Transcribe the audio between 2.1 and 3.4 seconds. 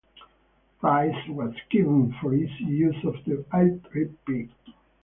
for easy use of